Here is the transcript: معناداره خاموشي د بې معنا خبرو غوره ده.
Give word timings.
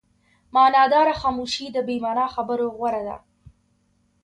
معناداره 0.57 1.11
خاموشي 1.21 1.65
د 1.71 1.77
بې 1.87 1.95
معنا 2.03 2.25
خبرو 2.35 2.67
غوره 2.77 3.01
ده. 3.07 3.17